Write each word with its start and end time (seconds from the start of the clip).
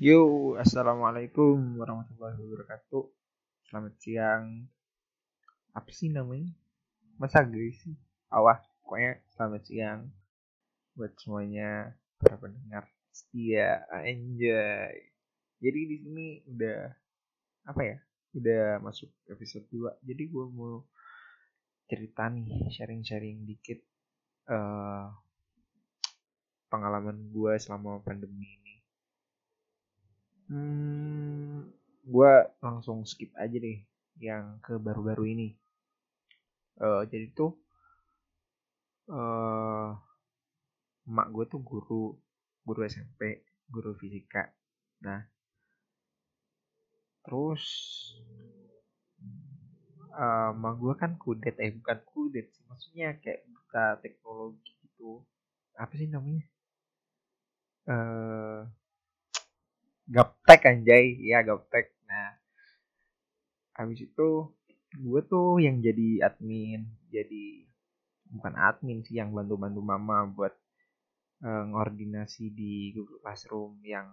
Yo, 0.00 0.56
assalamualaikum 0.56 1.76
warahmatullahi 1.76 2.32
wabarakatuh. 2.40 3.04
Selamat 3.68 3.94
siang. 4.00 4.64
Apa 5.76 5.92
sih 5.92 6.08
namanya? 6.08 6.56
Masa 7.20 7.44
guys 7.44 7.84
sih? 7.84 8.00
Awah, 8.32 8.64
pokoknya 8.80 9.20
selamat 9.36 9.62
siang 9.68 10.08
buat 10.96 11.12
semuanya 11.20 12.00
para 12.16 12.40
pendengar 12.40 12.88
setia. 13.12 13.84
Enjoy. 14.08 14.88
Jadi 15.60 15.80
di 15.84 15.96
sini 16.00 16.26
udah 16.48 16.80
apa 17.68 17.82
ya? 17.84 18.00
Udah 18.40 18.80
masuk 18.80 19.12
episode 19.28 19.68
2. 19.68 20.00
Jadi 20.00 20.22
gue 20.32 20.44
mau 20.48 20.80
cerita 21.92 22.24
nih, 22.32 22.72
sharing-sharing 22.72 23.44
dikit 23.44 23.84
uh, 24.48 25.12
pengalaman 26.72 27.20
gue 27.28 27.52
selama 27.60 28.00
pandemi. 28.00 28.59
Hmm, 30.50 31.62
gue 32.12 32.32
langsung 32.64 32.98
skip 33.10 33.30
aja 33.38 33.56
deh 33.66 33.78
yang 34.26 34.44
ke 34.64 34.72
baru-baru 34.86 35.24
ini. 35.34 35.48
Uh, 36.82 37.06
jadi 37.06 37.26
tuh 37.38 37.52
uh, 39.18 39.94
emak 41.08 41.26
gue 41.34 41.44
tuh 41.52 41.60
guru 41.70 42.02
guru 42.66 42.80
SMP, 42.92 43.20
guru 43.74 43.90
fisika. 44.00 44.42
Nah, 45.06 45.22
terus 47.22 47.64
uh, 50.18 50.50
emak 50.56 50.74
gue 50.82 50.94
kan 51.02 51.12
kudet, 51.22 51.54
eh 51.64 51.70
bukan 51.78 51.98
kudet 52.10 52.46
sih, 52.54 52.64
maksudnya 52.70 53.08
kayak 53.22 53.46
buta 53.54 53.84
teknologi 54.02 54.72
gitu. 54.82 55.10
Apa 55.82 55.94
sih 55.94 56.10
namanya? 56.10 56.42
Uh, 57.86 58.49
gaptek 60.50 60.66
anjay, 60.66 61.14
ya 61.22 61.46
gaptek. 61.46 61.94
Nah, 62.10 62.34
habis 63.78 64.02
itu 64.02 64.50
gue 64.98 65.20
tuh 65.30 65.62
yang 65.62 65.78
jadi 65.78 66.26
admin, 66.26 66.90
jadi 67.06 67.70
bukan 68.34 68.58
admin 68.58 69.06
sih 69.06 69.22
yang 69.22 69.30
bantu-bantu 69.30 69.78
mama 69.78 70.26
buat 70.26 70.50
uh, 71.46 71.70
ngordinasi 71.70 72.50
di 72.50 72.90
Google 72.98 73.22
Classroom 73.22 73.78
yang 73.86 74.10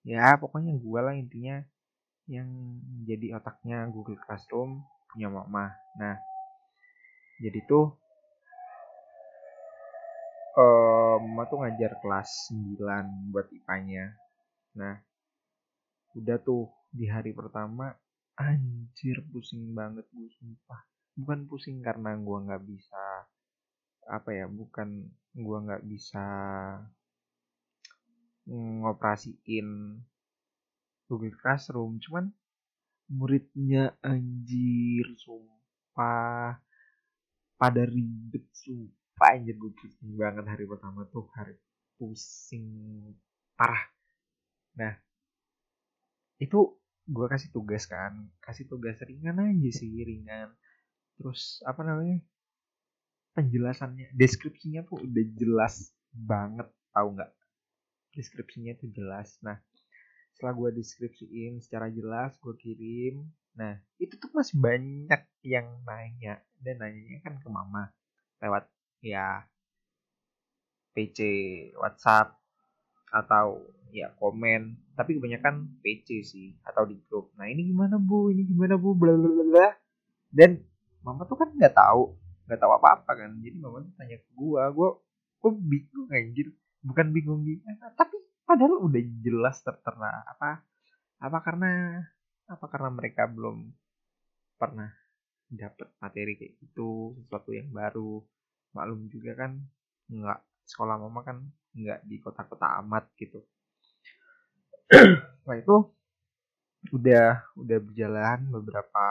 ya 0.00 0.40
pokoknya 0.40 0.80
gue 0.80 1.00
lah 1.04 1.12
intinya 1.12 1.60
yang 2.24 2.48
jadi 3.04 3.36
otaknya 3.36 3.84
Google 3.92 4.16
Classroom 4.24 4.80
punya 5.12 5.28
mama. 5.28 5.76
Nah, 6.00 6.16
jadi 7.44 7.60
tuh 7.68 7.92
uh, 10.56 11.20
mama 11.20 11.44
tuh 11.52 11.60
ngajar 11.60 12.00
kelas 12.00 12.48
9 12.80 13.28
buat 13.28 13.44
IPA-nya. 13.52 14.16
Nah, 14.80 15.04
udah 16.16 16.40
tuh 16.40 16.72
di 16.88 17.06
hari 17.06 17.36
pertama 17.36 17.92
anjir 18.36 19.20
pusing 19.28 19.76
banget 19.76 20.08
gue 20.12 20.28
sumpah. 20.40 20.80
Bukan 21.16 21.48
pusing 21.48 21.84
karena 21.84 22.16
gue 22.16 22.38
nggak 22.48 22.64
bisa 22.64 23.04
apa 24.08 24.30
ya, 24.32 24.46
bukan 24.48 25.04
gue 25.36 25.58
nggak 25.66 25.84
bisa 25.84 26.24
ngoperasiin 28.46 30.00
Google 31.06 31.36
Classroom, 31.38 31.98
cuman 32.02 32.32
muridnya 33.06 33.94
anjir 34.02 35.06
sumpah 35.14 36.58
pada 37.56 37.82
ribet 37.86 38.44
sumpah 38.50 39.30
anjir 39.32 39.54
gue 39.54 39.72
pusing 39.72 40.18
banget 40.18 40.44
hari 40.44 40.66
pertama 40.66 41.06
tuh 41.08 41.30
hari 41.32 41.54
pusing 41.96 42.66
parah 43.56 43.86
nah 44.76 44.92
itu 46.36 46.76
gue 47.06 47.25
kasih 47.36 47.52
tugas 47.52 47.84
kan 47.84 48.32
kasih 48.40 48.64
tugas 48.64 48.96
ringan 49.04 49.36
aja 49.36 49.70
sih 49.76 49.92
ringan. 50.00 50.48
Terus 51.20 51.60
apa 51.68 51.84
namanya 51.84 52.24
penjelasannya 53.36 54.16
deskripsinya 54.16 54.88
tuh 54.88 55.04
udah 55.04 55.24
jelas 55.36 55.92
banget 56.16 56.64
tahu 56.96 57.12
nggak? 57.12 57.32
Deskripsinya 58.16 58.72
tuh 58.80 58.88
jelas. 58.96 59.36
Nah 59.44 59.60
setelah 60.32 60.56
gue 60.56 60.80
deskripsiin 60.80 61.60
secara 61.60 61.92
jelas 61.92 62.40
gue 62.40 62.56
kirim. 62.56 63.28
Nah 63.60 63.76
itu 64.00 64.16
tuh 64.16 64.32
masih 64.32 64.56
banyak 64.56 65.22
yang 65.44 65.68
nanya. 65.84 66.40
Dan 66.56 66.80
nanyanya 66.80 67.20
kan 67.20 67.36
ke 67.36 67.48
mama 67.52 67.92
lewat 68.40 68.64
ya 69.04 69.44
PC 70.96 71.20
WhatsApp 71.76 72.32
atau 73.12 73.60
ya 73.92 74.12
komen. 74.18 74.76
Tapi 74.96 75.18
kebanyakan 75.18 75.82
PC 75.84 76.08
sih 76.24 76.48
atau 76.64 76.88
di 76.88 76.96
grup. 77.06 77.32
Nah 77.36 77.46
ini 77.50 77.68
gimana 77.70 78.00
bu? 78.00 78.32
Ini 78.32 78.42
gimana 78.48 78.74
bu? 78.80 78.96
Bla 78.96 79.14
bla 79.14 79.44
bla 79.44 79.68
dan 80.32 80.60
mama 81.00 81.22
tuh 81.24 81.38
kan 81.38 81.48
nggak 81.54 81.74
tahu 81.74 82.18
nggak 82.46 82.60
tahu 82.60 82.72
apa 82.78 82.88
apa 83.02 83.10
kan. 83.14 83.30
Jadi 83.42 83.56
mama 83.58 83.82
tuh 83.82 83.92
tanya 83.98 84.16
ke 84.18 84.28
gua 84.34 84.70
gua 84.72 84.98
gua 85.42 85.50
bingung 85.54 86.08
anjir. 86.10 86.48
Bukan 86.86 87.06
bingung 87.10 87.42
gimana 87.42 87.90
tapi 87.98 88.16
padahal 88.46 88.78
udah 88.86 89.02
jelas 89.26 89.58
tertera 89.62 90.22
apa 90.30 90.62
apa 91.18 91.38
karena 91.42 91.98
apa 92.46 92.66
karena 92.70 92.90
mereka 92.94 93.26
belum 93.26 93.74
pernah 94.54 94.92
dapat 95.50 95.90
materi 95.98 96.38
kayak 96.38 96.54
gitu 96.62 97.18
sesuatu 97.22 97.50
yang 97.54 97.70
baru. 97.70 98.22
Maklum 98.74 99.08
juga 99.10 99.34
kan 99.34 99.58
nggak 100.06 100.40
sekolah 100.66 100.98
mama 100.98 101.22
kan 101.22 101.38
nggak 101.74 102.06
di 102.06 102.16
kota-kota 102.18 102.82
amat 102.82 103.10
gitu 103.18 103.42
nah 105.46 105.56
itu 105.58 105.76
udah 106.94 107.42
udah 107.58 107.78
berjalan 107.82 108.38
beberapa 108.50 109.06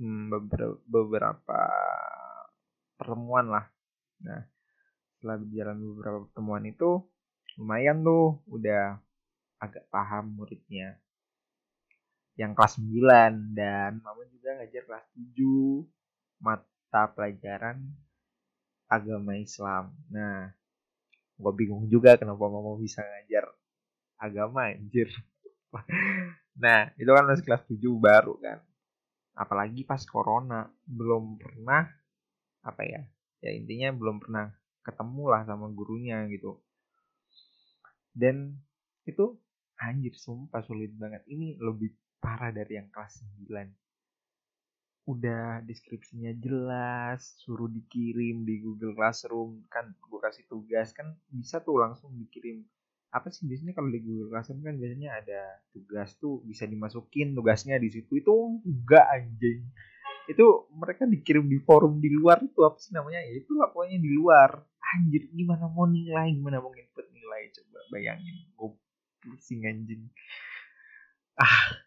hmm, 0.00 0.22
beberapa 0.32 0.76
beberapa 0.88 1.60
pertemuan 2.96 3.52
lah 3.52 3.66
nah 4.24 4.40
setelah 5.16 5.36
berjalan 5.40 5.76
beberapa 5.80 6.18
pertemuan 6.28 6.64
itu 6.64 6.90
lumayan 7.60 8.00
tuh 8.00 8.40
udah 8.48 8.96
agak 9.60 9.84
paham 9.92 10.36
muridnya 10.36 10.96
yang 12.34 12.50
kelas 12.56 12.82
9 12.82 13.54
dan 13.54 14.02
mama 14.02 14.26
juga 14.26 14.58
ngajar 14.58 14.82
kelas 14.90 15.06
7 15.14 15.86
mata 16.42 17.02
pelajaran 17.14 17.78
agama 18.90 19.38
Islam. 19.38 19.94
Nah, 20.10 20.50
gue 21.38 21.52
bingung 21.54 21.86
juga 21.86 22.18
kenapa 22.18 22.42
mama 22.50 22.74
bisa 22.78 23.06
ngajar 23.06 23.54
agama 24.18 24.70
anjir. 24.70 25.10
nah, 26.62 26.90
itu 26.94 27.10
kan 27.10 27.24
masih 27.26 27.44
kelas 27.44 27.64
7 27.66 27.80
baru 27.98 28.34
kan. 28.38 28.58
Apalagi 29.34 29.82
pas 29.82 30.02
corona, 30.06 30.70
belum 30.86 31.38
pernah 31.38 31.90
apa 32.62 32.82
ya? 32.86 33.02
Ya 33.42 33.50
intinya 33.52 33.90
belum 33.92 34.22
pernah 34.22 34.54
ketemu 34.84 35.24
lah 35.32 35.42
sama 35.48 35.66
gurunya 35.72 36.28
gitu 36.28 36.60
dan 38.14 38.54
itu 39.08 39.34
anjir 39.80 40.14
sumpah 40.14 40.62
sulit 40.62 40.94
banget 40.94 41.26
ini 41.26 41.58
lebih 41.58 41.90
parah 42.22 42.54
dari 42.54 42.78
yang 42.78 42.88
kelas 42.94 43.26
9 43.42 43.50
udah 45.04 45.60
deskripsinya 45.68 46.32
jelas 46.40 47.36
suruh 47.44 47.68
dikirim 47.68 48.46
di 48.48 48.64
Google 48.64 48.96
Classroom 48.96 49.68
kan 49.68 49.92
gue 49.92 50.20
kasih 50.22 50.48
tugas 50.48 50.96
kan 50.96 51.12
bisa 51.28 51.60
tuh 51.60 51.76
langsung 51.76 52.16
dikirim 52.16 52.64
apa 53.14 53.30
sih 53.30 53.46
biasanya 53.46 53.78
kalau 53.78 53.94
di 53.94 54.02
Google 54.02 54.34
Classroom 54.34 54.66
kan 54.66 54.74
biasanya 54.74 55.10
ada 55.14 55.40
tugas 55.70 56.18
tuh 56.18 56.42
bisa 56.42 56.66
dimasukin 56.66 57.30
tugasnya 57.38 57.78
di 57.78 57.86
situ. 57.94 58.10
Itu 58.18 58.58
enggak 58.66 59.06
anjing. 59.06 59.70
Itu 60.26 60.66
mereka 60.74 61.06
dikirim 61.06 61.46
di 61.46 61.62
forum 61.62 62.02
di 62.02 62.10
luar 62.10 62.42
itu 62.42 62.66
apa 62.66 62.74
sih 62.82 62.90
namanya? 62.90 63.22
Ya 63.22 63.38
itu 63.38 63.54
lah 63.54 63.70
pokoknya 63.70 64.02
di 64.02 64.10
luar. 64.10 64.58
Anjir 64.98 65.30
gimana 65.30 65.70
mau 65.70 65.86
nilai? 65.86 66.34
Gimana 66.34 66.58
mau 66.58 66.74
input 66.74 67.06
nilai? 67.14 67.54
Coba 67.54 67.78
bayangin. 67.94 68.50
Gue 68.58 68.74
pusing 69.22 69.62
anjing. 69.62 70.10
Ah 71.38 71.86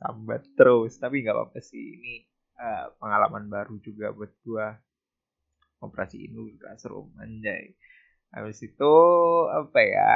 sambat 0.00 0.48
terus. 0.56 0.96
Tapi 0.96 1.28
nggak 1.28 1.36
apa-apa 1.36 1.60
sih. 1.60 1.92
Ini 1.92 2.24
uh, 2.56 2.96
pengalaman 2.96 3.52
baru 3.52 3.76
juga 3.84 4.16
buat 4.16 4.32
gua. 4.48 4.80
Operasi 5.78 6.24
ini 6.24 6.56
classroom 6.58 7.14
anjay 7.20 7.76
habis 8.34 8.60
itu 8.60 8.94
apa 9.48 9.80
ya 9.80 10.14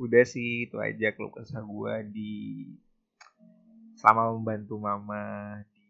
udah 0.00 0.24
sih 0.24 0.66
itu 0.66 0.80
aja 0.80 1.12
keluh 1.12 1.30
kesah 1.30 1.62
gua 1.62 2.00
di 2.00 2.66
selama 4.02 4.34
membantu 4.34 4.74
mama 4.82 5.62
di 5.70 5.82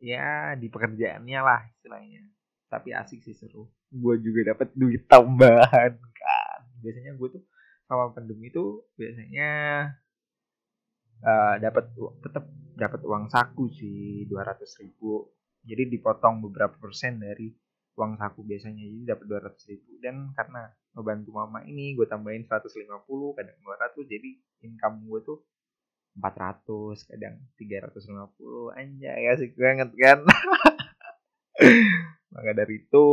ya 0.00 0.56
di 0.56 0.68
pekerjaannya 0.68 1.40
lah 1.40 1.64
istilahnya. 1.76 2.24
Tapi 2.68 2.92
asik 2.92 3.24
sih 3.24 3.36
seru. 3.36 3.68
Gue 3.90 4.20
juga 4.20 4.54
dapat 4.54 4.72
duit 4.76 5.04
tambahan 5.10 5.96
kan. 5.96 6.60
Biasanya 6.84 7.16
gue 7.16 7.28
tuh 7.40 7.44
sama 7.88 8.14
pandemi 8.14 8.52
itu 8.52 8.84
biasanya 8.94 9.50
uh, 11.24 11.54
dapat 11.58 11.90
tetap 12.22 12.44
dapat 12.78 13.00
uang 13.02 13.26
saku 13.28 13.68
sih 13.72 14.24
dua 14.28 14.44
ratus 14.46 14.78
ribu. 14.80 15.28
Jadi 15.60 15.92
dipotong 15.92 16.40
beberapa 16.40 16.72
persen 16.80 17.20
dari 17.20 17.52
uang 17.96 18.18
saku 18.18 18.40
biasanya. 18.46 18.84
Jadi 18.84 19.04
dapat 19.06 19.24
dua 19.26 19.40
ratus 19.42 19.62
ribu. 19.70 19.98
Dan 20.02 20.34
karena 20.34 20.70
ngebantu 20.94 21.30
mama 21.34 21.62
ini 21.66 21.94
gue 21.94 22.06
tambahin 22.06 22.44
150 22.46 22.90
kadang 23.38 23.56
200 23.62 24.10
jadi 24.10 24.30
income 24.66 25.06
gue 25.06 25.20
tuh 25.22 25.38
400 26.18 26.66
kadang 27.06 27.38
350 27.54 28.74
anjay 28.74 29.30
asik 29.30 29.54
banget 29.54 29.90
kan? 29.94 30.18
Maka 32.34 32.50
dari 32.54 32.82
itu 32.82 33.06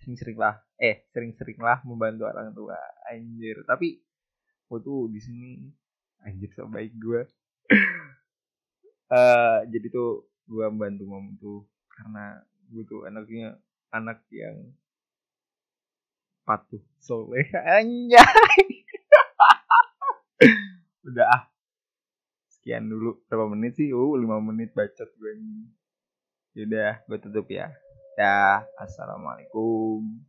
sering-sering 0.00 0.38
lah 0.40 0.56
eh 0.80 1.08
sering-sering 1.12 1.60
lah 1.60 1.80
membantu 1.84 2.28
orang 2.28 2.52
tua. 2.52 2.76
Anjir. 3.08 3.64
Tapi 3.64 4.00
gue 4.68 4.80
tuh 4.84 5.08
di 5.08 5.20
sini 5.20 5.52
anjir 6.28 6.52
so 6.52 6.68
baik 6.68 6.92
gue 7.00 7.24
uh, 9.16 9.60
jadi 9.64 9.86
tuh 9.88 10.28
gue 10.48 10.64
membantu 10.68 11.04
mama 11.08 11.30
tuh 11.40 11.60
karena 11.92 12.40
gue 12.68 12.84
tuh 12.84 13.08
anaknya 13.08 13.56
anak 13.92 14.24
yang 14.32 14.72
patuh 16.44 16.80
soleh. 17.00 17.44
Anjay. 17.76 18.62
Udah 21.08 21.26
ah. 21.28 21.42
Sekian 22.48 22.88
dulu. 22.88 23.20
Berapa 23.28 23.48
menit 23.52 23.76
sih? 23.76 23.92
Uh 23.92 24.16
lima 24.16 24.40
menit 24.40 24.72
bacot 24.72 25.08
gue 25.16 25.32
ini. 25.36 25.68
Yaudah 26.56 27.04
gue 27.04 27.18
tutup 27.20 27.46
ya. 27.52 27.72
Ya 28.18 28.66
assalamualaikum 28.80 30.24